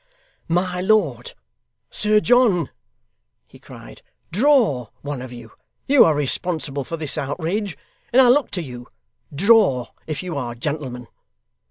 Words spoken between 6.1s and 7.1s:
responsible for